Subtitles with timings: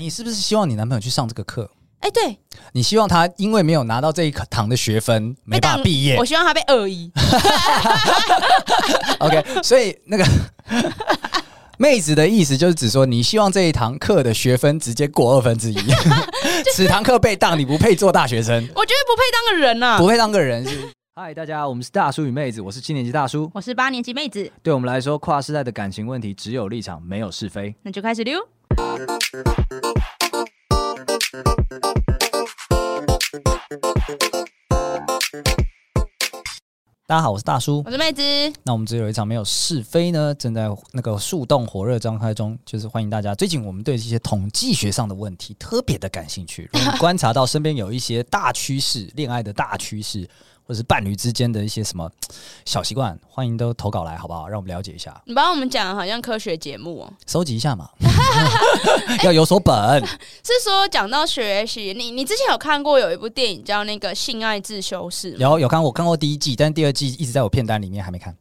[0.00, 1.70] 你是不是希望你男朋友去上这个课？
[1.98, 2.38] 哎、欸，对，
[2.72, 6.16] 你希望他因为没有拿到这一堂的学分，没办法毕业。
[6.16, 7.12] 我希望他被二一。
[9.20, 10.24] OK，所以那个
[11.76, 15.76] 妹子的意思就是指说，你希望这一堂课的学分直接过二分之一。
[16.74, 18.54] 此堂课被当，你不配做大学生。
[18.74, 20.88] 我觉得不配当个人呐、啊，不配当个人是。
[21.14, 24.50] 嗨，大家，我们是大叔与妹子，我是七年级大叔，我是八年级妹子。
[24.62, 27.74] 对我们来说，跨世代的感情问题只有立场，没有是非。
[27.82, 28.40] 那就开始溜。
[29.00, 29.06] 大
[37.16, 38.22] 家好，我是大叔，我是妹子。
[38.62, 43.34] 那我们只有一场没有是非呢，正在那个树洞火热张开中，就是欢迎大家。
[43.34, 50.28] 最近我们对这些统计学上的问题特别的感兴趣，如果观察到身边有一些大趋势，恋爱的大趋势。
[50.70, 52.08] 或是伴侣之间的一些什么
[52.64, 54.46] 小习惯，欢迎都投稿来，好不好？
[54.46, 55.20] 让我们了解一下。
[55.24, 57.90] 你帮我们讲，好像科学节目哦，收集一下嘛，
[59.24, 59.74] 要有所本。
[60.46, 65.34] 是说讲到学习，你你之前有看过有一部电影叫那个《性爱自修室》？
[65.38, 68.32] 有有看过，我看过第一季，但第二季一直在我片单里面还没看。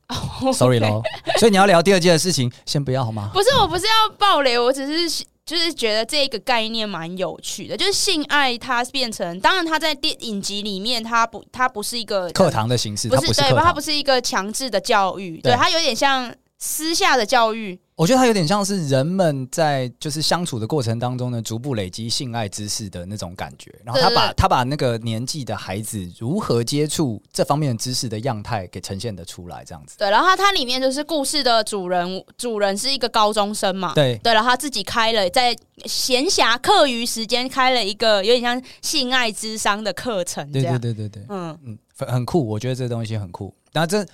[0.43, 1.01] Oh, Sorry 喽，
[1.39, 3.31] 所以你要聊第二季的事情，先不要好吗？
[3.33, 5.25] 不是，我不是要暴雷，我只是。
[5.49, 17.79] 就是觉得这个概念蛮有趣的，就是性爱它变成，当然它在电影集里面，它不，它不是一个课堂的形式，不是，对，它不是一个强制的教育，对，对，它有点像私下的教育。
[17.95, 23.69] 我觉得它有点像是人们在就是相处的过程当中呢，逐步累积性爱知识的那种感觉。
[23.83, 29.97] 然后他把他把那个年纪的孩子如何接触这方面的知识的样态给呈现的出来，这样子。
[29.97, 33.93] 对，然后它里面就是故事的主人，主人是一个高中生嘛。
[33.93, 40.49] 对对，然后他自己开了在闲暇课余时间开了一个有点像性爱智商的课程。
[40.53, 43.53] 对对对对对，嗯嗯，很酷，我觉得这东西很酷。
[43.73, 44.05] 然后这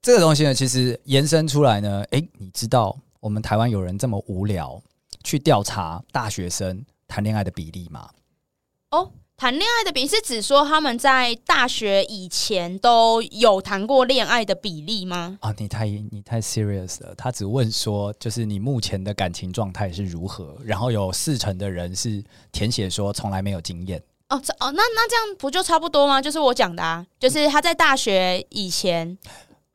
[0.00, 2.96] 这个东西呢，其实延伸出来呢，哎，你知道？
[3.20, 4.80] 我们台湾有人这么无聊
[5.24, 8.08] 去调查大学生谈恋爱的比例吗？
[8.92, 15.36] 哦，谈恋爱的比例是指说他们在大学以前都有谈过恋爱的比例吗？
[15.40, 17.12] 啊，你太你太 serious 了。
[17.16, 20.56] 他只问说，就是你目前的感情状态是如何？
[20.64, 22.22] 然后有四成的人是
[22.52, 24.00] 填写说从来没有经验。
[24.28, 26.22] 哦，这哦，那那这样不就差不多吗？
[26.22, 29.18] 就是我讲的啊，就是他在大学以前。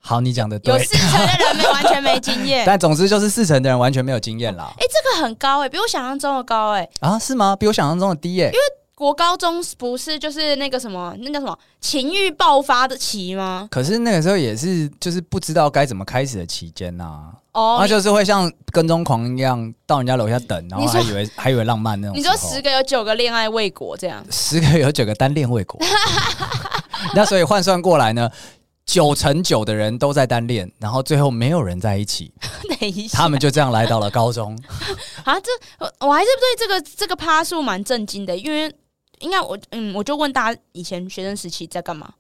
[0.06, 0.74] 好，你讲的对。
[0.74, 4.66] 有四成的人没完全没经验， 但总之就是四成的人完全没有经验啦。
[4.78, 6.90] 哎、欸，这个很高哎、欸，比我想象中的高哎、欸。
[7.00, 7.56] 啊，是吗？
[7.56, 8.52] 比我想象中的低哎、欸。
[8.52, 8.60] 因为
[8.94, 13.66] 国高中不是就是那个什么，那叫什么情欲爆发的期吗？
[13.72, 17.32] 可是那个时候也是就是不知道该怎么开始的期间呐、啊。
[17.54, 22.18] 哦，那就是会像跟踪狂一样到人家楼下等，然后还以为还以为浪漫那种。
[22.18, 24.22] 你说十个有九个恋爱未果这样？
[24.30, 25.80] 十个有九个单恋未果。
[27.16, 28.30] 那所以换算过来呢？
[28.86, 32.34] 九成九的人都在单恋，然后最后没有人在一起。
[32.80, 34.58] 等一下，他们就这样来到了高中。
[35.24, 35.52] 啊，这
[36.06, 38.74] 我还是对这个这个趴数蛮震惊的，因为
[39.20, 42.14] 应该我嗯，我就问大家以前学生时期在干嘛？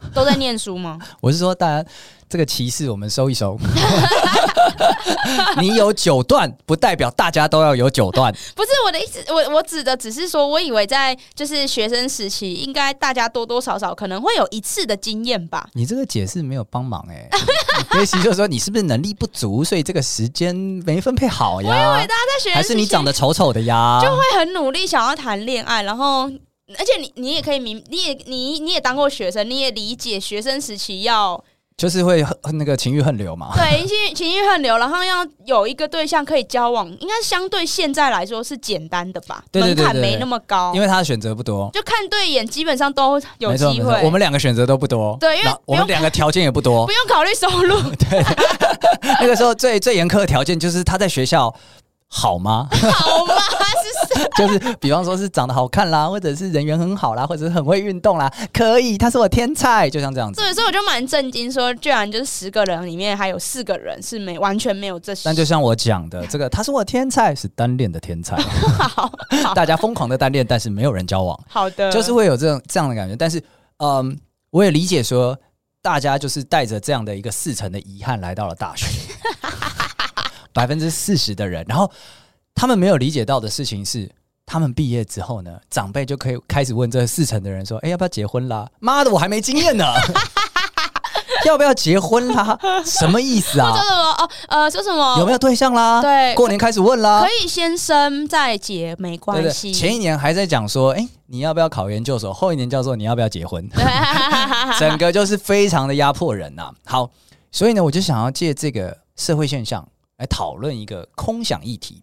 [0.14, 0.98] 都在念书吗？
[1.20, 1.88] 我是说，大家
[2.28, 3.58] 这个歧视我们收一收。
[5.60, 8.32] 你有九段，不代表大家都要有九段。
[8.54, 15.68] 不是我的意思，我我指的只是说，我以为在就是学生时期，应该大家多多少少可能会有一次的经验吧。
[15.72, 21.68] 你这个解释没有帮忙哎、欸，意思就是说你是不是能力不足，所以这个时间没分配好呀？
[21.68, 24.00] 我以为大家在学还是你长得丑丑的呀？
[24.02, 26.30] 就会很努力想要谈恋爱，然后。
[26.76, 31.42] 而且你你也可以明，你也你你也当过学生，你也理解学生时期要
[31.78, 33.52] 就是会那个情欲横流嘛。
[33.54, 39.42] 对，情情欲横流，然后要有一个对象可以交往，应该相对现在来说是简单的吧？
[39.50, 44.02] 对对对对对，门槛没那么高，因为他的选择不多，就看对眼，基本上都有机会。
[44.04, 47.80] 我们两个选择都不多，对，因为我们两个条件也不多， 不用考虑收入。
[48.10, 48.22] 对，
[49.20, 51.54] 那个时候最最严苛的条件就是他在学校。
[52.08, 52.68] 好吗？
[52.72, 53.34] 好吗？
[54.14, 60.40] 是 就是，比方说是长得好看啦，或者是人缘很好啦，或者是很会运动啦，可以，他是我天才，就像这样子。
[60.40, 65.22] 所以，所以我就蛮震惊，说居然就是十个人里面还有四个人是没完全没有这些。
[65.24, 68.36] 但就像我讲的，这个他是我天才，是单恋的天才。
[68.94, 69.10] 好，
[69.54, 71.38] 大家疯狂的单恋，但是没有人交往。
[71.48, 73.14] 好的，就是会有这种这样的感觉。
[73.16, 73.42] 但是，
[73.78, 74.18] 嗯，
[74.50, 75.36] 我也理解说，
[75.82, 78.86] 大家就是带着这样的一个四成的遗憾来到了大学。
[80.58, 81.88] 百分之四十的人，然后
[82.52, 84.10] 他们没有理解到的事情是，
[84.44, 89.84] 他们毕业之后呢，长辈就可以开始问这四成的人说：“哎，要不要结婚啦？”妈的，我还没经验呢，
[91.46, 92.58] 要不要结婚啦？
[92.84, 93.70] 什么意思啊？
[93.70, 94.10] 说什么？
[94.18, 95.18] 哦，呃，说什么？
[95.20, 96.02] 有没有对象啦？
[96.02, 97.22] 对，过年开始问啦。
[97.22, 99.72] 可以先生再结，没关系。
[99.72, 103.64] 前一年还在讲说：“哎，你要不要考研究所？”后一年叫做“你要不要结婚？”
[104.80, 106.72] 整个就是非常的压迫人呐。
[106.84, 107.08] 好，
[107.52, 109.86] 所以呢，我就想要借这个社会现象。
[110.18, 112.02] 来讨论一个空想议题。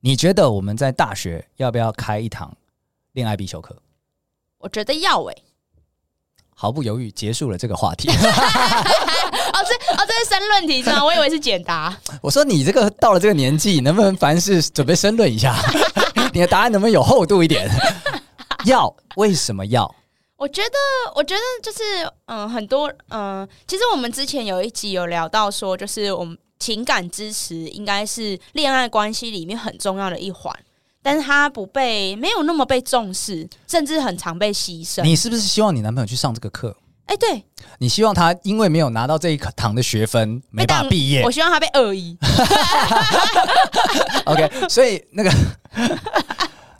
[0.00, 2.56] 你觉得我们在大学要不要开一堂
[3.12, 3.76] 恋爱必修课？
[4.58, 5.42] 我觉得要诶、欸，
[6.54, 8.08] 毫不犹豫结束了这个话题。
[8.14, 8.14] 哦，
[9.64, 11.04] 这哦，这是申论题是吗？
[11.04, 11.96] 我以为是简答。
[12.20, 15.56] 我说你这个到了这个年纪，能不能凡事准备申论一下？
[16.32, 17.68] 你的答案能不能有厚度一点？
[18.66, 18.94] 要？
[19.16, 19.94] 为什么要？
[20.36, 20.76] 我觉得，
[21.14, 21.82] 我觉得就是，
[22.26, 30.54] 嗯，很多，嗯，其实我们之前有一集有聊到说，就是我们情感支持应该是恋爱关系里面很重要的一环，
[31.02, 35.02] 但是他不被，没有那么被重视，甚至很常被牺牲。
[35.02, 36.76] 你是不是希望你男朋友去上这个课？
[37.06, 37.44] 哎、欸，对，
[37.78, 41.22] 你希望他因为没有拿到这一堂的学分，没办法毕业。
[41.22, 42.18] 我希望他被二一。
[44.26, 45.30] OK，所以那个。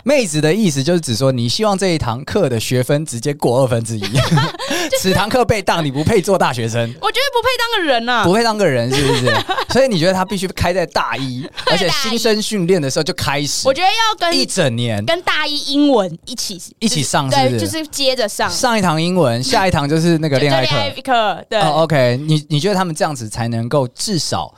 [0.06, 4.04] 妹子的意思就是指说，你希望这一堂课的学分直接过二分之一，
[5.00, 6.80] 此堂课被当，你不配做大学生。
[7.02, 9.34] 我觉得不配当个人啊，不配当个人是不是？
[9.74, 13.66] 所以你觉得他必须开在大一，而且新生训练的时候就开始。
[13.66, 18.48] 我觉得要跟一整年跟大一英文一起一起上，对，就是接着上。
[18.48, 20.64] 上一堂英文， 下一堂就是那个恋爱
[21.02, 21.44] 课。
[21.50, 24.54] 对，OK，你你觉得他们这样子才能够至少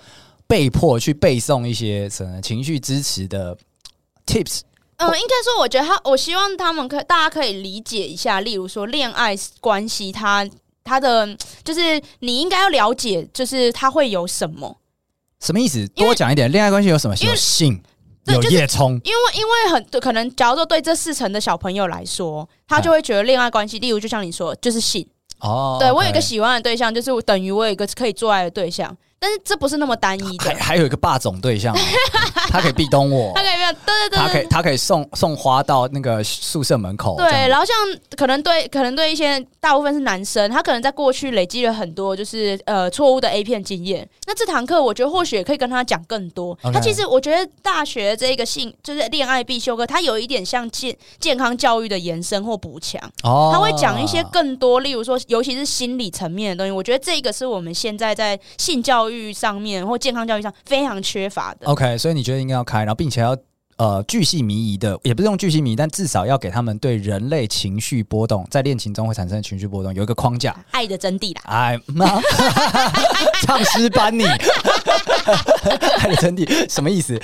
[0.46, 3.56] 被迫去背诵一些什么情绪支持的
[4.26, 4.60] tips？
[4.98, 10.48] 嗯，应该说，我觉得他，我希望他们可大家可以理解一下，例如说恋爱关系，它
[10.84, 14.78] 它的就是你应该要了解，就是它会有什么？
[15.40, 15.86] 什么意思？
[15.88, 17.14] 多讲一点，恋爱关系有什么？
[17.20, 17.80] 有性，
[18.26, 19.00] 有夜冲。
[19.04, 25.08] 因为因为很可能，假如说对这四成的小朋友来说，他就会觉得恋爱关系，例如就像你说，就是性。
[25.38, 28.96] 哦，对我有一个喜欢的对象，就是等于我有一个可以做爱的对象。
[29.18, 31.76] 但是这不是那么单一的，还还有一个霸总对象，
[32.50, 33.52] 他可以壁咚我，他可以
[33.84, 37.16] 对对对，他可以他可以送送花到那个宿舍门口。
[37.16, 37.74] 对，然后像
[38.16, 44.08] 可能对可能对一些大部分是男生，他可能在过去累积了很多就是呃错误的 A 片经验。
[44.26, 46.56] 那这堂课我觉得或许也可以跟他讲更多。
[46.62, 53.00] 他.其实我觉得大学这个性就是恋爱必修课，它有一点像健健康教育的延伸或补强。
[53.24, 56.70] 哦，他会讲一些更多，例如说尤其是心理层面的东西。
[56.70, 61.66] 我觉得这个是我们现在在性教育教育上面或健康教育上非常缺乏的。
[61.66, 63.34] OK，所以你觉得应该要开，然后并且要
[63.76, 70.54] 呃巨细靡遗的，也不是用巨细靡遗，但至少要给他们对人类情绪波动在恋情中会产生的情绪波动有一个框架。
[70.72, 71.42] 爱的真谛啦！
[71.46, 72.20] 哎妈，
[73.46, 77.18] 唱诗班你，爱的真谛什么意思？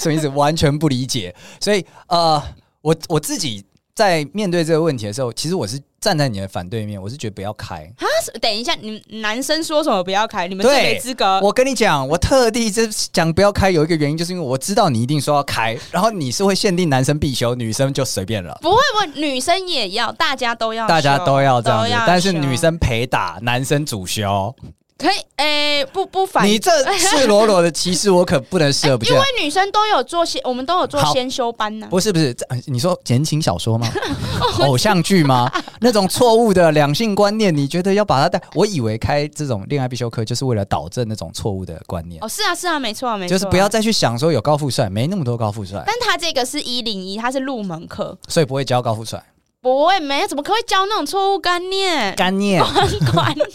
[0.00, 0.28] 什么意思？
[0.30, 1.32] 完全不理解。
[1.60, 2.42] 所以呃，
[2.82, 3.64] 我我自己。
[4.00, 8.08] 在面对这个问题的时候，其实我是站在你的反对面，我是觉得不要开啊！
[8.40, 10.48] 等一下，你男生说什么不要开？
[10.48, 11.38] 你们就没资格。
[11.42, 18.58] 我跟你讲，我特地这讲不要开，有一个原因，就是因为我知道你一定说要开， 然后你是会限定男生必修，女生就随便了。
[18.62, 22.04] 不会，不会，女生也要，大家都要，大家都要这样子。
[22.06, 24.56] 但是女生陪打，男生主修。
[25.00, 29.12] 可以，诶、欸，不不反你这赤裸裸的歧视，我可不能视而不见。
[29.16, 31.90] 因为女生都有做先，我们都有做先修班呢、啊。
[31.90, 32.36] 不是不是，
[32.66, 33.88] 你说言情小说吗？
[34.60, 35.50] 偶像剧吗？
[35.80, 38.40] 那种错误的两性观念，你觉得要把它带？
[38.54, 42.22] 我以为开这种恋爱必修课，就是为了导正那种错误的观念。
[42.22, 45.82] 哦，是啊是啊，没错啊没错、啊，就是不要再去想说有高富帅，没那么多高富帅。
[45.86, 49.22] 但他这个是一零一，他是入门课，所以不会教高富帅。
[49.62, 52.14] 不会，没有，怎么可以教那种错误观念？
[52.16, 52.64] 观念，
[53.12, 53.46] 观念，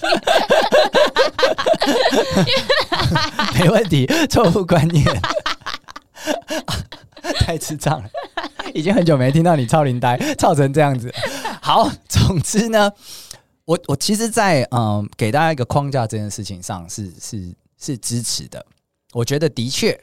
[3.59, 5.03] 没问题，错误观念，
[7.39, 8.09] 太智障了，
[8.75, 11.11] 已经很久没听到你超龄呆，超成这样子。
[11.59, 12.91] 好，总之呢，
[13.65, 18.63] 我我其实在，在嗯给大家一个框架这件事情上是是是支持的。
[19.11, 19.99] 我觉得的确，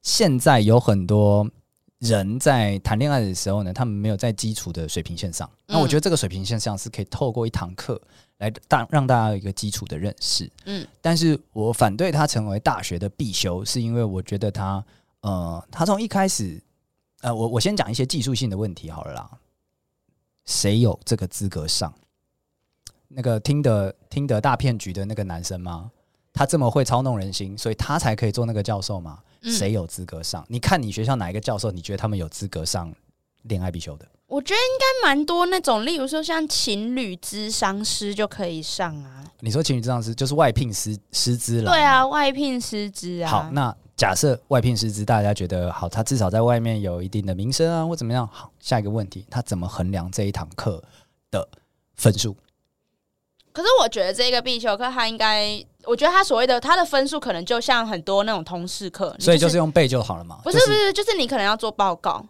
[0.00, 1.46] 现在有很多。
[2.02, 5.48] 人在谈恋爱的时候呢，他们没有在基础的水平线上。
[5.68, 8.00] 那我觉得这个水平线上是可以透过一堂课
[8.38, 10.50] 来大让大家有一个基础的认识。
[10.64, 14.84] 嗯，但是我反对它成为大学的必修，是因为我觉得它，
[15.20, 16.60] 呃，它从一开始，
[17.20, 19.30] 呃，我我先讲一些技术性的问题好了啦。
[20.44, 21.94] 谁有这个资格上？
[23.06, 25.92] 那个听得听得大骗局的那个男生吗？
[26.32, 29.20] 他这么会操弄人心，所以他才可以做那个教授吗？
[29.42, 30.42] 谁有资格上？
[30.42, 31.70] 嗯、你看你学校哪一个教授？
[31.70, 32.92] 你觉得他们有资格上
[33.42, 34.06] 恋爱必修的？
[34.26, 39.24] 我觉得应该蛮多那种，例如说像情侣咨商师就可以上啊。
[39.40, 41.70] 你说情侣咨商师就是外聘师师资了？
[41.70, 43.30] 对啊，外聘师资啊。
[43.30, 48.26] 好，那假设外聘师资，大家觉得好，他至少在外面有一定的名声啊，或怎么样？
[48.32, 50.82] 好，下一个问题，他怎么衡量这一堂课
[51.30, 51.46] 的
[51.96, 52.34] 分数？
[53.52, 60.40] 可是我觉得这个必修课，他应该，我觉得他所谓的他的分数，可能就像很多那种通识课，所以就是用背就好了嘛？
[60.44, 62.24] 不是不是，就是你可能要做报告、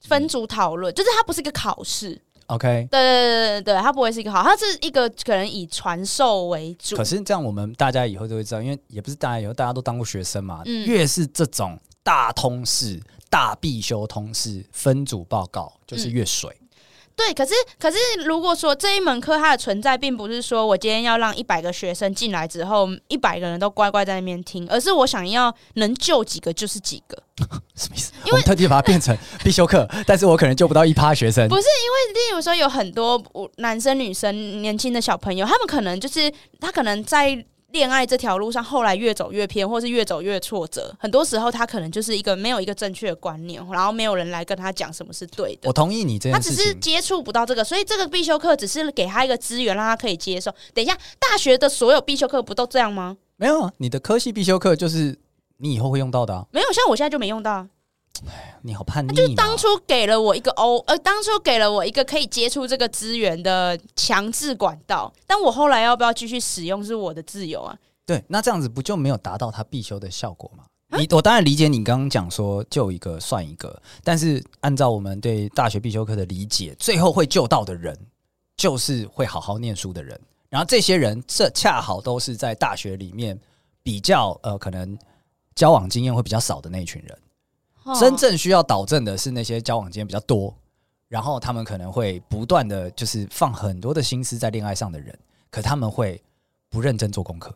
[0.00, 2.20] 分组讨论，就是它不是一个考试。
[2.46, 6.96] OK，对对对对对，它不会是一个好，它是一个可能以传授为主。
[6.96, 13.00] 可是这样，我们大家以后就会知道，因为也不是大家以后大家都当过学生嘛，嗯，越是这种大通识。
[13.30, 16.56] 大必修通识分组报告就是越水。
[16.60, 16.63] 嗯
[17.16, 27.16] 对，可是可是，如果说这一门课它的存在，并不是说我今天要让一百个学生进来之后，一百个人都乖乖在那边听，而是我想要能救几个就是几个。
[27.74, 28.12] 什么意思？
[28.24, 31.48] 因为我特地把它变成必修课，但是我可能救不到一趴学生。
[31.48, 33.22] 不是因为，例如说有很多
[33.56, 37.44] 男生、女生、年轻的小朋友，他们可能就是他可能在。
[37.74, 40.94] 恋爱这条路上，后来越走越偏，或是越走越挫折。
[40.98, 45.68] 很多时候，他可能就是一个没有一个正确的观念，然后没有人来跟他讲什么是对的。
[45.68, 50.50] 我同意你这样，他只是接触不到这个，所以这个必修课只是给他一个资源，让他可以接受。
[50.72, 53.16] 等一下，大学的所有必修课不都这样吗？
[53.36, 55.18] 没有啊，你的科系必修课就是
[55.56, 56.46] 你以后会用到的啊。
[56.52, 57.66] 没有，像我现在就没用到。
[58.28, 59.14] 哎，你好叛逆！
[59.14, 67.76] 就是当初给了我一个欧，呃，当初给了我一个可以接触这个资源的强制管道，但我后来要不要继续使用是我的自由啊。
[68.06, 70.64] 对，那这样子不就没有达到他必修的效果吗？
[70.96, 77.98] 你我当然理解你刚刚讲说救一个算一个，但是按照我们对大学必修课的理解，最后会救到的人
[78.56, 83.36] 就是会好好念书的人，然后这些人这恰好都是在大学里面
[83.82, 84.96] 比较呃可能
[85.56, 87.18] 交往经验会比较少的那一群人。
[88.00, 90.54] 真正需要导正的是那些交往经验比较多，
[91.08, 95.18] 然后他们可能会不断的就是放很多的心思在恋爱上的人，
[95.50, 96.22] 可他们会
[96.70, 97.54] 不认真做功课。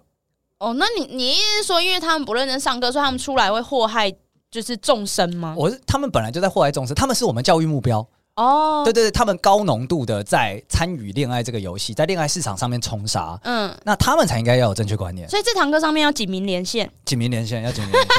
[0.59, 4.13] 哦，那你你意思是说，因为他们不认真上课，所以他们出来会祸害
[4.51, 5.55] 就是众生吗？
[5.57, 8.07] 我是他们本来就在祸害众生，他们是我们教育目标
[8.39, 8.83] 哦。
[8.85, 13.39] 对对对，他们高浓度的在参与恋爱这个游戏，在恋爱市场上面冲杀。
[13.43, 15.29] 嗯，那他们才应该要有正确观念。
[15.29, 18.17] 所以这堂课上面要警民连线，警民连线要警民连线，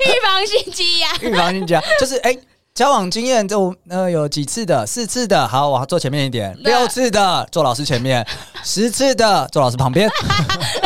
[0.00, 1.82] 预防性积压， 预防性积压。
[2.00, 2.32] 就是哎。
[2.32, 2.40] 欸
[2.74, 8.24] 交往经验就呃有几次的，四次的，好，我坐前面一点，六次的坐老师前面，
[8.62, 10.08] 十次的坐老师旁边，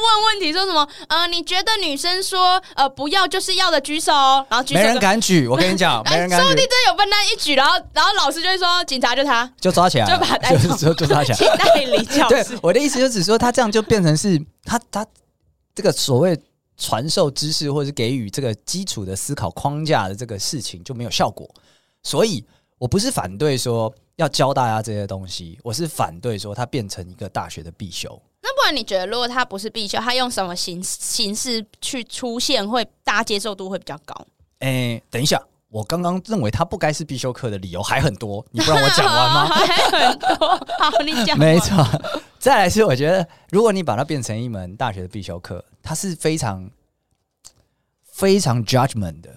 [0.00, 0.88] 问问题说什么？
[1.08, 4.12] 呃，你觉得女生说呃不要就是要的举手，
[4.48, 12.44] 然后举手没人敢举，我跟你讲， 没人敢举，说不定真有笨蛋一举，然后然后老师就会说警察就他，就抓起来，就把他带走，就 就抓起来，带离教室。
[12.44, 15.06] 对，我的意思就只说他这样就变成是他他
[15.74, 16.40] 这个所谓。
[16.82, 21.46] 传授知识或者是给予这个基础的思考框架的这个事情就没有效果，
[22.02, 22.42] 所以
[22.78, 28.18] 我不是反对说要教大家这些东西，我是反对说它变成一个大学的必修。
[28.50, 34.14] 那不然你觉得，如果它不是必修，它用什么形形式去出现，会大家接受度会比较高？
[34.58, 39.46] 哎、欸，等一下，我刚刚认为它不该是必修课的理由还很多，你不让我讲完吗？
[39.54, 40.48] 还很多，
[40.80, 41.38] 好，你讲。
[41.38, 41.86] 没错。
[42.40, 46.68] 再来是，我觉得如果你把它变成一门大学的必修课，它是非常
[48.02, 49.30] 非常 judgment 的。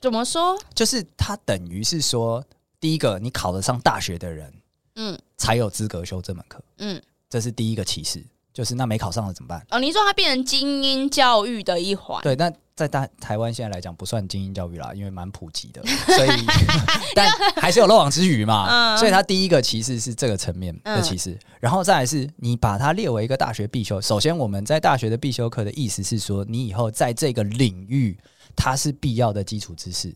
[0.00, 0.56] 怎么说？
[0.74, 2.44] 就是它等于是说，
[2.78, 4.52] 第一个，你考得上大学的人，
[4.94, 8.22] 嗯，才有资格修这门课，嗯，这是第一个歧视。
[8.54, 9.66] 就是那没考上了怎么办？
[9.70, 12.22] 哦，你说它变成精英教育的一环？
[12.22, 15.82] 对，那在大台湾现在来讲不算精英教育啦，因为蛮普及的，
[16.14, 16.30] 所以
[17.16, 18.94] 但还是有漏网之鱼嘛。
[18.94, 24.00] 嗯、所以它第一个歧视是这个层面的歧视，嗯、然后再来是你把它列为一个大学必修。
[24.00, 28.16] 首先，我们在大学的必修课的意思是说，你以后在这个领域
[28.54, 30.14] 它是必要的基础知识，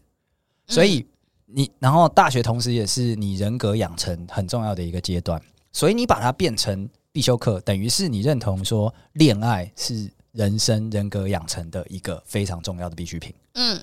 [0.68, 1.04] 所以
[1.46, 5.42] 你然后大学同时也是你人格养成很重要的一个阶段，
[5.72, 6.88] 所以你把它变成。
[7.18, 13.34] 必修课等于是你认同说，恋爱是人生人格养成的一个非常重要的必需品。
[13.54, 13.82] 嗯，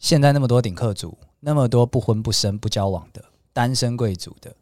[0.00, 4.52] 现在那么多顶客族，那么多不婚不生不交往的单身贵族的，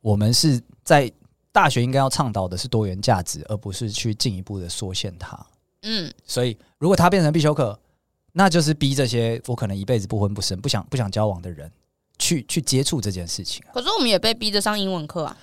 [0.00, 1.08] 我们是在
[1.52, 5.38] 大学应该要倡导的是多元价值，而不是去进一步的缩限它。
[5.82, 7.78] 嗯，所以如果它变成必修课，
[8.32, 11.70] 那就是逼这些我可能一辈子不婚不生、不想不想交往的人
[12.18, 13.64] 去去接触这件事情。
[13.72, 15.36] 可是我们也被逼着上英文课啊。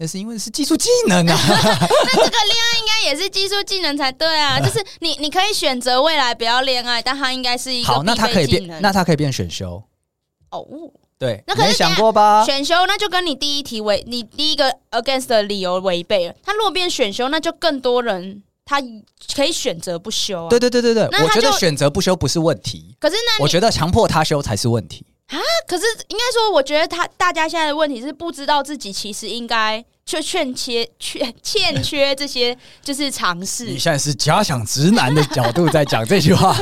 [0.00, 4.58] 那是因为是技术技能啊， 那这个恋爱应该也是技术技能才对啊。
[4.60, 9.82] 就是你你可以选择未来不要恋爱，但它应该是一个好，那它可以变，那它可以变选修
[10.50, 10.64] 哦。
[11.18, 12.44] 对，那可能想过吧？
[12.44, 16.34] 选修那就跟你第一题违，你第一个 against 的理由违背了。
[16.44, 18.80] 他如果变选修，那就更多人他
[19.34, 20.48] 可以选择不修啊。
[20.48, 25.04] 对对对对对，我觉得选择不修不是问题，可是那我觉得强迫他修才是问题。
[25.28, 25.38] 啊！
[25.66, 33.66] 可是应该说，我觉得他大家现在的问题是不知道自己其实应该缺欠缺 缺欠缺这些就是尝试。
[33.66, 36.48] 你现在是假想直男的角度在讲这句话。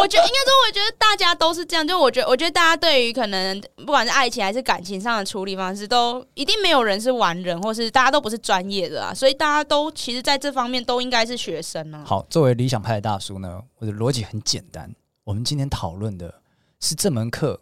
[0.00, 1.86] 我觉得应该说，我觉得大家都是这样。
[1.86, 9.12] 就我觉得，我觉得大家对于可能不管是爱情还是感情上的处理方式，都一定没有人是完人，或是大家都不是专业的啊。
[9.12, 12.04] 所以大家都其实在这方面都应该是学生啊。
[12.06, 14.94] 好，作为理想派的大叔呢，我的逻辑很简单。
[15.24, 16.32] 我们今天讨论的
[16.80, 17.60] 是这门课。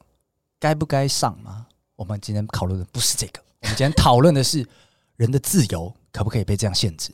[0.66, 1.64] 该不该上吗？
[1.94, 4.66] 我们今天讨论的不是这个，我们今天讨论的是
[5.14, 7.12] 人的自由可不可以被这样限制？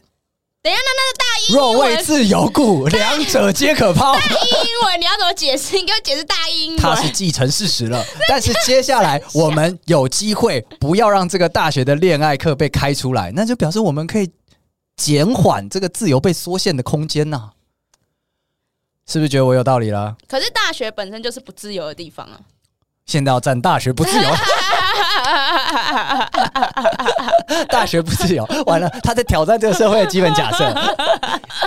[0.62, 4.14] 等一下，那那个大一若为自由故，两者皆可抛。
[4.14, 5.76] 大一英文你要怎么解释？
[5.76, 6.78] 你给我解释大一英文。
[6.78, 14.30] 它是既成事实了，但是接下来 我们有机会不要让这个大学的恋爱课被开出来，那就表示我们可以
[14.96, 17.52] 减缓这个自由被缩限的空间呐、啊。
[19.04, 20.16] 是不是觉得我有道理了？
[20.26, 22.40] 可是大学本身就是不自由的地方啊！
[23.06, 24.30] 现在要站大学不自由，
[27.68, 30.72] 大学不自由，完了，他在挑战这个社会的基本假设。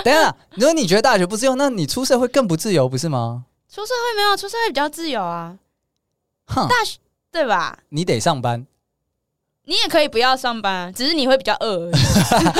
[0.02, 3.44] 等一下，如果你觉得大学不自由，那你出社会更不自由，不是吗？
[3.72, 5.54] 出社会没有，出社会比较自由啊。
[6.46, 6.98] 哼，大学
[7.30, 7.78] 对吧？
[7.90, 8.66] 你得上班。
[9.68, 11.94] 你也可以不要上班，只是你会比较饿而已。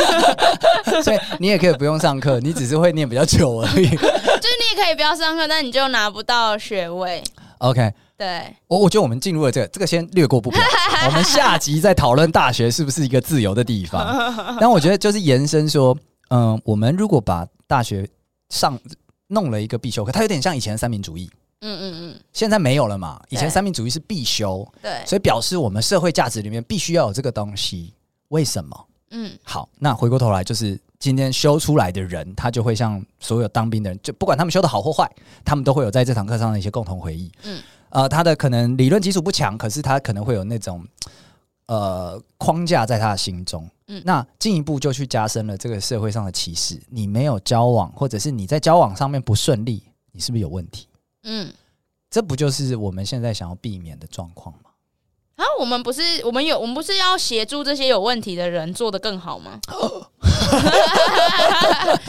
[1.05, 3.87] 所以你也可以不用上课，你只是会念比较久而已。
[3.95, 7.23] 就是你也可以不要上课，但你就拿不到学位。
[7.59, 10.61] OK，对，我我觉得我们进入了这个，这个先略过不表。
[11.07, 14.07] 我们下集再讨论大学是不是一个自由的地方。
[14.59, 15.97] 但我觉得就是延伸说，
[16.31, 18.09] 嗯，我们如果把大学
[18.49, 18.79] 上
[19.29, 21.31] 弄了一个必修课，它有点像以前的三民主义。
[21.63, 23.21] 嗯嗯嗯，现在没有了嘛？
[23.31, 27.95] 以前三民主义是必修，对，所以表示我们社会价值里面必须要有这个东西。
[28.29, 28.87] 为什么？
[29.11, 35.11] 嗯，好，那回过头来，就是今天修出来的人，他就会像所有当兵的人，就不管他们修的好或坏，
[35.45, 37.31] 他们都会有在这堂课上的一些共同回忆。
[37.45, 37.63] 嗯，
[37.97, 40.87] 呃，他的可能理论基础不强，可是他可能会有那种
[41.65, 43.67] 呃框架在他的心中。
[43.87, 46.79] 嗯，那进一步就去加深了这个社会上的歧视。
[46.91, 50.87] 你没有交往，或者是你在交往上面不顺利，你是不是有问题？
[51.23, 51.51] 嗯，
[52.11, 54.69] 这不就是我们现在想要避免的状况吗？
[55.37, 59.61] 啊，我们不是我们有我们不是要协助这些有问题的人做得更好吗？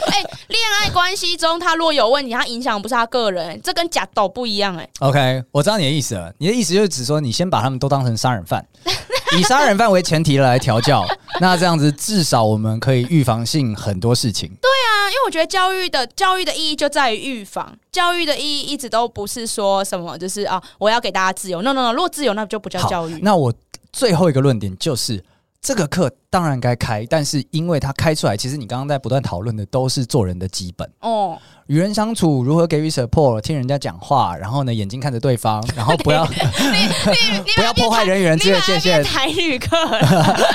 [0.07, 4.89] 哎、欸，恋爱关系中他若有问题，他影响不是他个人，这跟假斗不一样哎、欸。
[5.00, 8.65] OK，我知道你的意思了，你的意思就是指说你先把他们都当成杀人犯，
[9.38, 11.05] 以杀人犯为前提来调教，
[11.41, 14.50] 那这样子至少我们可以预防性很多事情。
[14.62, 14.69] 对
[15.08, 21.62] 啊，因为我觉得教育的教育的意义就在于预防，教育的意义一直都不是说什么就是啊，我要给大家自由。
[21.62, 23.20] No No No，如果自由那就不叫教育。
[23.22, 23.54] 那我
[23.94, 25.24] 最后一个论点就是。
[25.62, 36.26] 这个课当然该开，但是因为它开出来，其实你刚刚在不断讨论的都是做人的基本哦，与人相处，如何给予 support，听人家讲话，然后呢，眼睛看着对方，然后不要
[37.56, 39.04] 不要破坏人与人之间的界限。
[39.04, 39.76] 台语课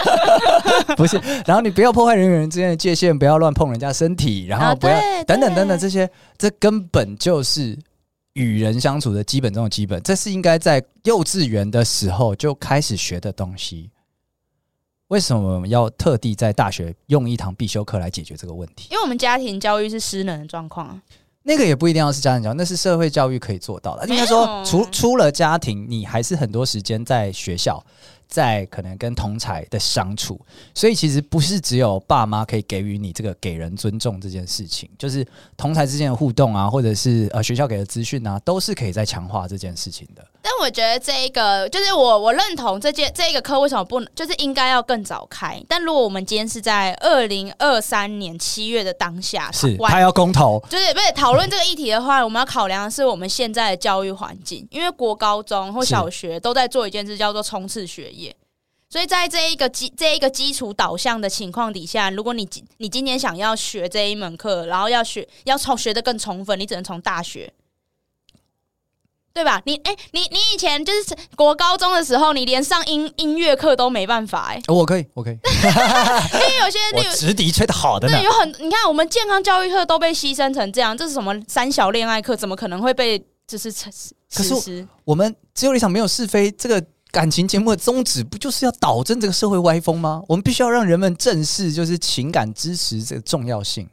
[0.97, 7.79] 不是，然后你不要破坏人与人之间的界限，不要乱碰人家身体，然后不要等等等等这些，这根本就是
[8.33, 13.91] 与人相处的基本中的基本，这是应该在幼稚园的时候就开始学的东西。
[15.13, 18.89] 为什么我们要特地在大学用一堂必修课来解决这个问题？
[18.91, 21.03] 因为我们家庭教育是失能的状况啊。
[21.43, 24.09] 那个也不一定要是家庭教育，那是社会教育可以做到的。
[24.09, 27.85] 应该说，除除了家庭，你还是很多时间在学校。
[28.33, 30.41] 在可能跟同才的相处，
[30.75, 40.27] 所以其实不是只有爸妈可以给予你这个给人尊重这件事情，就是同才之间的互动啊，或者是呃学校给的资讯啊，都是可以在强化这件事情的。
[40.41, 45.63] 但我觉得这一个就是我我认同这件这一个课为什么不能就是应该要更早开？
[45.69, 58.22] 但如果我们今天是在二零二三年七月的当下，是他要公投，就是不是讨论这个议题的话，我们要考量的是我们现在的教育环境，因为国高中或小学都在做一件事叫做冲刺学业。
[58.93, 67.51] 所以在这一个基这一个基础导向的情况底下，如果你你今天想要学这一门课，然后要学要从学的更充分，你只能从大学，
[69.33, 69.63] 对吧？
[69.65, 74.63] 你哎、欸，你你以前就是国高中的时候，你连上音音乐课都没办法哎、欸。
[74.71, 78.19] 我可以，我可以， 因为有些 我直笛吹得好的呢。
[78.19, 82.37] 对，有很你看，我们健康教育课都被牺牲成这样，这是什么三小恋爱课？
[82.37, 83.73] 怎么可能会被就是？
[84.35, 86.85] 可是我们只有一场没有是非这个。
[87.13, 90.23] 感情节目的宗旨不就是要导正这个社会歪风吗？
[90.27, 93.87] 我们必须要让人们正视，就是情感支持这个重要性。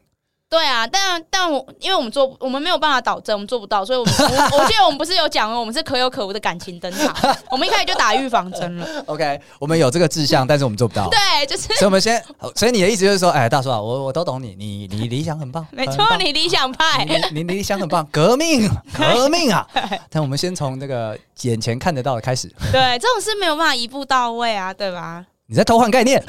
[0.49, 4.13] 对啊，但但我因为我们做我们没有办法导正，我们做不到，所以我们
[4.51, 9.03] 我，我记得我们不是有讲哦，我们是可有可无的感情灯塔， 我们一开始就打预防针了。
[9.05, 11.07] OK，我们有这个志向，但是我们做不到。
[11.09, 11.67] 对，就是。
[11.75, 12.19] 所以我们先，
[12.55, 19.67] 所以你的意思就是说，哎，大叔啊，我我都懂你，你你理想很棒，没错，你理想派，你你理想很棒，革命 革命啊！
[20.09, 22.51] 但我们先从那个眼前看得到的开始。
[22.71, 25.23] 对，这种事没有办法一步到位啊，对吧？
[25.45, 26.23] 你在偷换概念。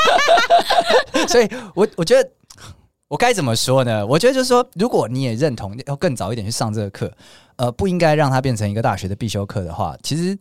[1.26, 2.28] 所以我我觉得。
[3.14, 4.04] 我该怎么说呢？
[4.04, 7.12] 我觉得就是说，如果你也认同要更早一点去上这个课，
[7.54, 10.36] 呃，不应该让它变成一个大学的必修课的话，其实，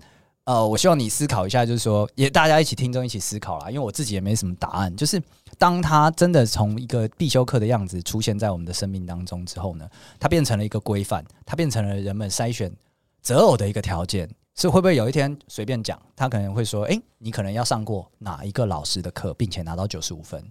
[0.46, 3.70] 呃，我希望你思考一下，就是说，也大家一起听众一起思考啦。
[3.70, 4.96] 因为我自己也没什么答案。
[4.96, 5.22] 就是
[5.60, 9.88] 当它真的从一个必修课的样子出现在我们的生命当中之后呢，
[10.20, 12.74] 它变成了一个规范，它变成了人们筛选
[13.22, 14.28] 择偶的一个条件。
[14.56, 20.44] 是会不会有一天随便讲，他可能会说：“诶，你可能要上过哪一个老师的课，并且拿到九十五分。”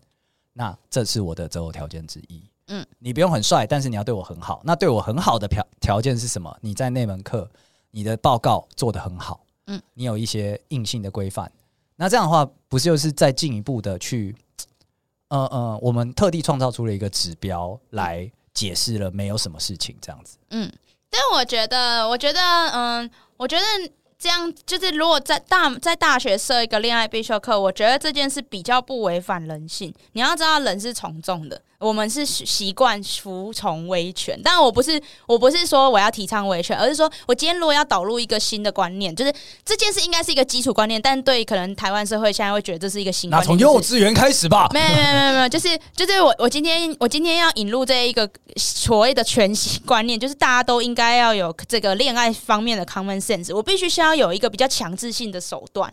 [0.52, 2.42] 那这是我的择偶条件之一。
[2.68, 4.62] 嗯，你不用很帅，但是你要对我很好。
[4.64, 6.56] 那对我很好的条条件是什么？
[6.60, 7.50] 你在那门课，
[7.90, 9.44] 你的报告做得很好。
[9.66, 11.50] 嗯，你有一些硬性的规范。
[11.96, 14.34] 那这样的话，不是就是再进一步的去，
[15.28, 20.38] 呃呃，我们特地创造出了一个指标来解释了没有什么事情这样子。
[20.50, 20.72] 嗯，
[21.10, 23.62] 但我觉得，我觉得，嗯，我觉得。
[24.22, 29.92] 这样就是，如果在大在大学设一个恋爱必修课，我觉得这件事比较不违反人性。
[30.12, 31.60] 你要知道，人是从众的。
[31.82, 39.32] 我们是习惯服从威权，但我不是，我不是说我要提倡威权，而是说我今天如果要导入一个新的观念，就是
[39.64, 43.44] 这件事应该是一个基础观念，但对可能台湾社会现在会觉得这是一个新观念。
[43.44, 44.68] 那从幼稚园开始吧。
[44.72, 53.52] 没有没有没有没有，就是就是我我今天我今天要引入这一个所谓的全新观念，就是大家都应该要有这个恋爱方面的 common sense。
[53.54, 55.92] 我必须需要有一个比较强制性的手段，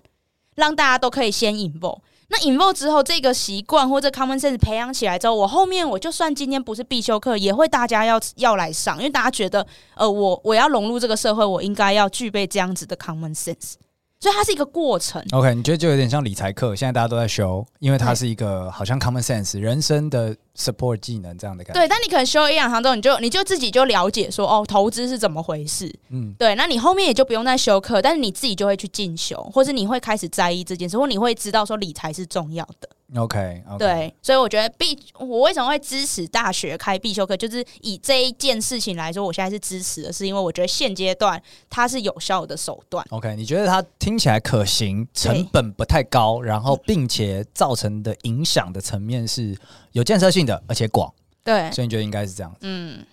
[0.55, 1.99] 让大家都可以先 involve。
[2.31, 9.65] 那 involve 之后，这个习惯或者 common sense 培养起来之后，我后面我就算今天不是必修课，也会大家要要来上，因为大家觉得，
[9.95, 13.73] 呃，我我要融入这个社会，我应该要具备这样子的 common sense。
[14.21, 15.23] 所以它是一个过程。
[15.31, 21.79] OK，你觉得就有点像理财课，现在大家都在修，因为它是一个好像 common sense 人生的 support 技能这样的感觉。
[21.79, 25.89] 对，但你可能修一两堂之后，你就你就自己就了解说，哦，投资是怎么回事。
[26.09, 32.89] 嗯，对，那你后面也就不用再修课，但是你自己就会去进修，或是你会开始在意这件事，或你会知道说理财是重要的。
[33.15, 33.77] OK，, okay.
[33.79, 43.03] 对，所以我觉得必我为什么会支持大学开必修课，就是以这一件事情来说，我现在是支持的，是因为我觉得现阶段它是有效的手段。
[43.09, 49.57] OK，你觉得它听起来可行，成本不太高，然后并且造成的影响的层面是
[49.93, 51.11] 有建设性的，而且广。
[51.43, 52.59] 对，所以你觉得应该是这样子。
[52.61, 53.03] 嗯，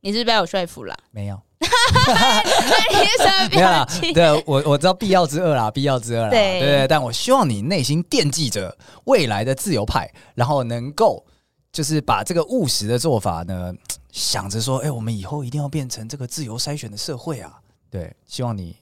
[0.00, 0.96] 你是被我说服了？
[1.10, 1.38] 没有。
[3.50, 11.24] 没有啦，对，我我知道必要之恶啦， 必要之恶啦，对但我希望你内心惦记着未来的自由派，然后能够
[11.72, 13.72] 就是把这个务实的做法呢，
[14.12, 17.52] 想着说，哎，我们以后一定要变成这个自由筛选的社会啊，
[17.90, 18.76] 对，希望你。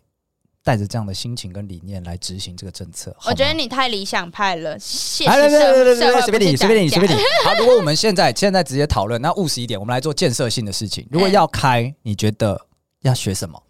[0.65, 4.79] 带着这样的心情跟理念来执行这个政策，我觉得你太理想派了。
[4.79, 5.31] 谢谢。
[5.31, 7.23] 来来来来来来，随便你，随便你，随便你。
[7.45, 11.07] 好，如果我们现在现在直接讨论，那务实一点，我们来做建设性的事情。
[11.11, 12.59] 如果要开，你觉得
[13.03, 13.63] 要学什么？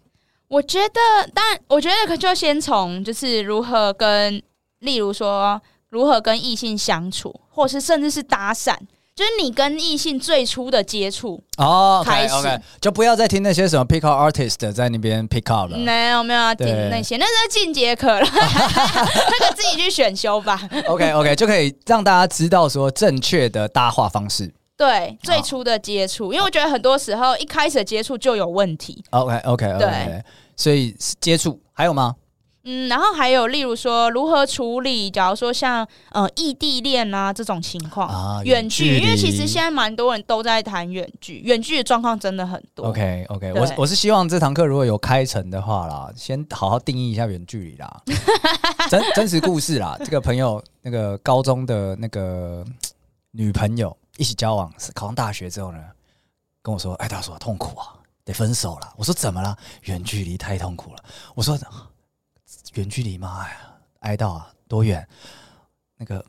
[0.47, 1.01] 我觉得，
[1.33, 4.41] 当然，我觉得可就先从就是如何跟，
[4.79, 8.73] 例如说如何跟异性相处，或是甚至是搭讪。
[9.15, 15.77] 就是你跟异性最初的接触哦，开始 okay, okay, 就不要再听那些什么 pick up artist 在那边 pick up 了。
[15.77, 20.59] 没有没有要听那些，那是进阶课了， 那个自己去选修吧。
[20.87, 24.53] OK OK，就可以让大家知道说正确的搭话方式。
[24.75, 29.01] 对，最初的接触，因为我觉得很多时候一开始的接触就有问题。
[29.11, 30.23] OK OK OK，对，
[30.57, 32.13] 所以接触还有吗？
[32.65, 42.87] 嗯，然后还有例如说如何处理，假如说像呃异地恋啊这种情况，啊、远距，因为其实现在蛮多人都在谈远距，远距的状况真的很多。
[42.87, 48.01] OK OK，对我我是希望这堂课如果有开成的话啦，先好好定义一下远距离啦，
[48.89, 49.95] 真真实故事啦。
[49.99, 52.65] 这个朋友那个高中的那个
[53.29, 55.77] 女朋友一起交往，考上大学之后呢，
[56.63, 59.55] 跟我说：“哎，他说痛苦啊，得分手了。”我说：“怎么了？
[59.83, 61.03] 远距离太痛苦了。”
[61.35, 61.55] 我说。
[62.75, 63.39] 远距离吗？
[63.41, 63.57] 哎呀，
[64.01, 65.05] 哀悼啊，多远？
[65.97, 66.23] 那个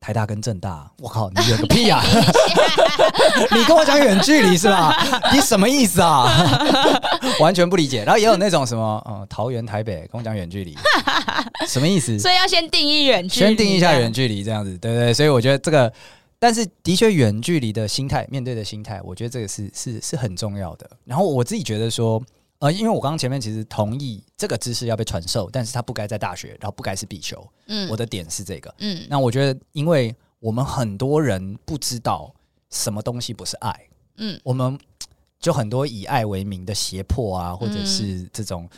[0.00, 2.02] 台大跟正大，我靠，你远个屁啊！
[3.52, 4.94] 你跟我讲远距离是吧？
[5.32, 6.26] 你什么意思啊？
[7.40, 8.02] 完全不理解。
[8.04, 10.74] 然后也有那种什么，嗯，桃园台北跟我讲远距离，
[11.66, 12.18] 什么意思？
[12.18, 15.12] 所以要先定义远距离，先定义一下远距离这样子，对不对？
[15.12, 15.92] 所以我觉得这个，
[16.38, 20.88] 但是的确远距离的心态，面对的心态，我觉得这个是是是很重要的。
[21.04, 22.22] 然后我自己觉得说。
[22.60, 27.46] 呃，因为我刚刚前面其实同意这个知识要被传授，但是它不该在大学，然后不该是必修。
[27.66, 28.74] 嗯，我的点是这个。
[28.78, 32.34] 嗯，那我觉得，因为我们很多人不知道
[32.70, 33.88] 什么东西不是爱。
[34.16, 34.76] 嗯，我们
[35.38, 38.68] 就很多以爱为名的胁迫啊，或者是这种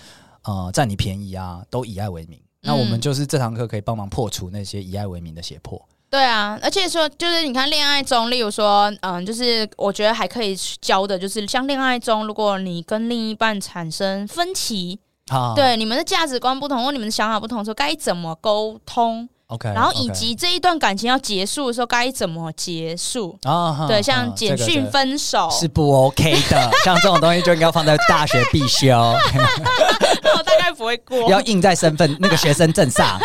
[0.42, 2.38] 呃占你便宜啊，都以爱为名。
[2.60, 5.82] 那我们就是这堂课可以帮忙破除那些以爱为名的胁迫。
[6.10, 14.98] 对啊，而且说就是你看恋爱中，例如说，嗯，就是我觉得还可以教的，就是像恋爱中，如果你跟另一半产生分歧，
[15.30, 23.38] 啊，对，你们的价值观不同或你们的想法不同的时候，该怎么沟通？OK，然后以及这一段感情要结束的时候该怎么结束？
[23.44, 33.16] 啊，对，像简讯分手是不 OK 的， 像这种东西就应该放在大学必修， 我大概不会过，要印在身份那个学生证上。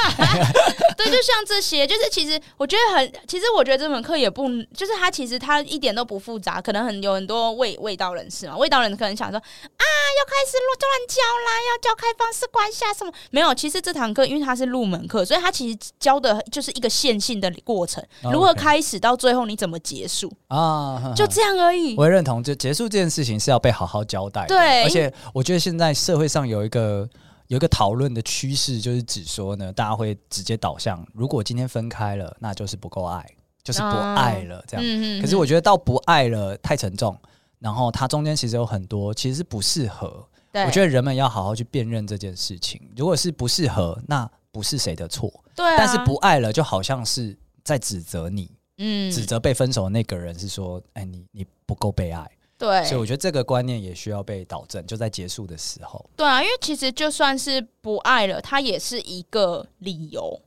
[0.98, 13.12] 对，就像这些，就是其实我觉得很，其实我觉得这门课也不，就是它其实它一点都不复杂，可能很有很多味味道人士嘛，味道人可能想说啊，要开始乱乱教啦，要教开放式关系啊什么？
[13.32, 21.14] 没有，其实这堂课因为它是入门课，所以它其实教的就是一个线性的过程，哦、如何开始到最后你怎么结束啊？
[21.16, 21.96] 就这样而已。
[21.98, 24.48] 我也认同，就结束这件事情是要被好好交代的。
[24.48, 27.08] 对，而且我觉得现在社会上有一个
[27.48, 33.26] 有一个讨论的趋势，就是指说呢，大家会直接导向，如果今天分开了，那就是不够爱。
[33.64, 34.86] 就是不爱了，这样。
[34.86, 37.20] 嗯、可是我觉得到不爱了太沉重，
[37.58, 40.24] 然后它中间其实有很多其实是不适合。
[40.54, 42.80] 我觉得人们要好好去辨认这件事情。
[42.96, 45.34] 如果是不适合，那不是谁的错。
[45.56, 52.30] 对、啊，但是不爱了，就好像是在指责你，嗯，指责被分手的那个人是说，哎，你你不够被爱。
[52.58, 56.10] 对，所以我觉得这个观念也需要被导正，就在结束的时候。
[56.15, 60.41] 对啊，因为其实就算是不爱了，它也是一个理由。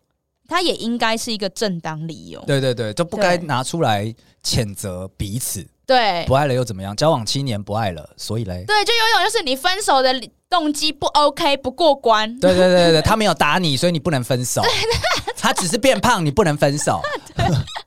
[0.50, 4.10] 它也应该是一个正当理由，对对对，就不该拿出来
[4.42, 5.62] 谴责彼此。
[5.84, 6.96] 对，不爱了又怎么样？
[6.96, 10.18] 交往七年不爱了，所以嘞，对，就有种就是你分手的
[10.48, 12.34] 动机不 OK，不过关。
[12.40, 14.62] 对对对对，他没有打你，所以你不能分手。
[15.36, 17.02] 他只是变胖，你不能分手。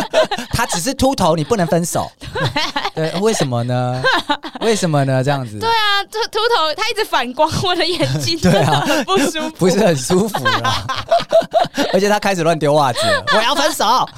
[0.52, 2.10] 他只是秃头，你不能分手。
[2.94, 4.02] 对，为什么呢？
[4.60, 5.22] 为什么呢？
[5.22, 5.58] 这样子。
[5.58, 10.86] 对啊，这秃头他一直反光我的眼睛，对啊，不舒服，不是很舒服啦。
[11.92, 13.00] 而且他开始乱丢袜子，
[13.34, 14.08] 我要分手。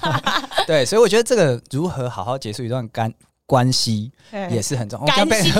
[0.66, 3.12] 对，所以我觉得这个如何好好结束一段干
[3.46, 4.12] 关系
[4.50, 5.06] 也是很重要。
[5.06, 5.52] 干系，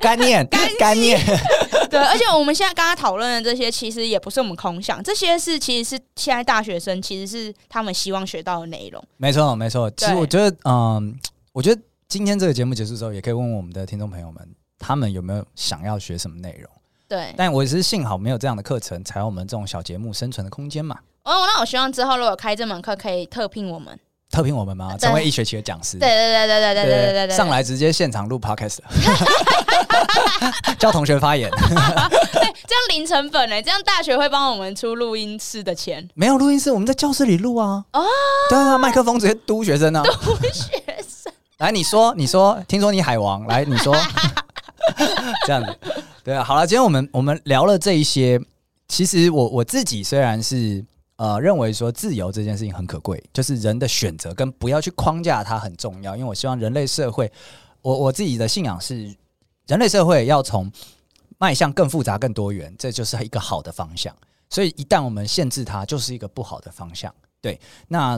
[0.00, 0.46] 干念，
[0.78, 1.20] 干念。
[1.90, 9.02] 对，而且我们现在刚刚讨论的这些，其实也不是我们空想，这些是其实是现在大学生其实是他们希望学到的内容。
[9.16, 9.90] 没错，没错。
[9.92, 11.18] 其实我觉得，嗯，
[11.52, 14.48] 我觉得今天这个节目结束之后，也可以问问我们的听众朋友们，
[14.78, 16.70] 他们有没有想要学什么内容？
[17.08, 17.34] 对。
[17.36, 20.98] 但我也是幸好没有这样的课程，才有我们这种小节目生存的空间嘛。
[21.24, 23.98] 哦，那我希望之后如果开这门课，可以特聘我们。
[24.30, 24.94] 特聘我们吗？
[24.98, 25.98] 成为一学期的讲师？
[25.98, 28.78] 对对对对对对对对对，上来直接现场录 podcast，
[30.78, 31.50] 教 同学发言。
[31.50, 31.58] 对，
[32.66, 33.60] 这样零成本呢？
[33.62, 36.06] 这样大学会帮我们出录音室的钱？
[36.14, 37.82] 没有录音室，我们在教室里录啊。
[37.92, 38.04] 哦，
[38.50, 40.02] 对啊，麦克风直接嘟学生啊。
[40.02, 41.32] 嘟学生。
[41.58, 43.96] 来，你说，你说，听说你海王，来，你说。
[45.46, 45.78] 这样子，
[46.22, 46.44] 对啊。
[46.44, 48.40] 好了，今天我们我们聊了这一些，
[48.88, 50.84] 其实我我自己虽然是。
[51.18, 56.16] 呃，认为说自由这件事情很可贵，就是人的选择跟不要去框架它很重要。
[56.16, 57.30] 因为我希望人类社会，
[57.82, 59.12] 我我自己的信仰是，
[59.66, 60.70] 人类社会要从
[61.36, 64.14] 迈向更复杂、更多元，这就是一个好的方向。
[64.48, 67.12] 所以一旦我们限制它，就是一个不好的方向。
[67.40, 68.16] 对，那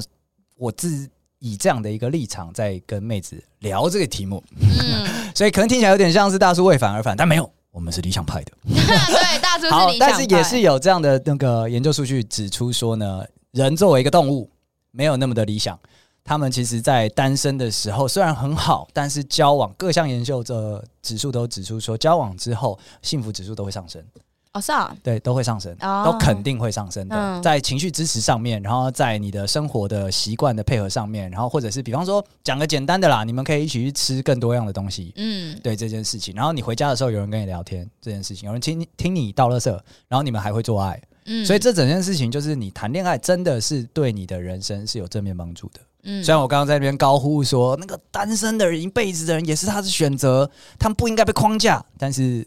[0.56, 1.08] 我自
[1.38, 7.50] 以这样的一个立场在跟妹子聊这个题目，嗯、 所以可能听起来有点像是大叔为反而反，但没有。
[7.72, 10.12] 我们是理想派的， 对，大叔是理想派。
[10.12, 14.50] 但是也是有这样的那个研究数据指出说呢，人作为一个动物，
[14.90, 15.78] 没有那么的理想。
[16.22, 24.04] 他们其实，在单身的时候虽然很好，但是交往各项研究的指数都指出说，交往之后幸福指数都会上升。
[24.52, 27.14] 哦，是啊，对，都会上升，哦、都肯定会上升的。
[27.14, 35.12] 嗯、在情绪支持上面，然后在你的生活的习惯的配合上面，然后或者是比方说讲个简单的啦，你们可以一起去吃更多样的东西。
[35.14, 39.70] 嗯，对这件事情，然后你回家的时候有人跟你聊天，这件事情有人听听你倒垃圾，
[40.08, 41.00] 然后你们还会做爱。
[41.26, 45.80] 嗯，所以这整件事情就是你谈恋爱真的是对你的人生是有正面帮助的。
[46.02, 52.44] 嗯，虽然我刚刚在那边高呼说那个单身的人一辈子的人也是他的选择，他们不应该被框架，但是。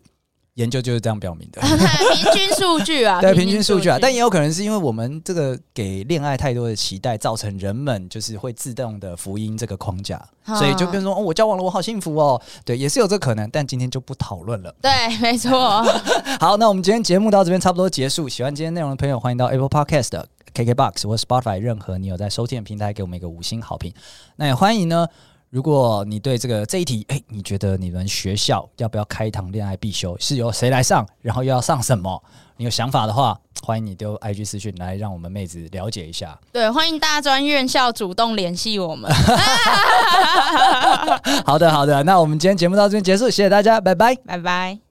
[0.55, 1.59] 研究就是这样表明的，
[2.13, 14.75] 平均数据啊， 对，平均数据啊，但也有可能是因为我们这个给恋爱太多的期待，造成人们就是会自动的福音这个框架，嗯、所以就变成说哦，我交往了，我好幸福哦，对，也是有这可能，但今天就不讨论了。
[14.79, 15.83] 对，没错。
[16.39, 18.29] 好，那我们今天节目到这边差不多结束。
[18.29, 23.91] 喜欢今天内容的朋友，欢迎到 Apple Podcast、KKBox 或 Spotify 任何你有在收听的平台给我们一个五星好评。
[24.35, 25.07] 那也欢迎呢。
[25.53, 30.17] 如果你对这个这一题，哎，你觉得你们学校要不要开一堂恋爱必修？
[30.19, 31.07] 是由谁来上？
[31.21, 32.23] 然后又要上什么？
[32.57, 36.35] 你有想法的话，欢迎你丢 IG 私讯来让我们妹子了解一下。
[36.51, 39.13] 对，欢迎大专院校主动联系我们。
[41.45, 44.82] 好的，好的，那我们今天节目到这边结束，谢谢大家，拜拜，拜拜。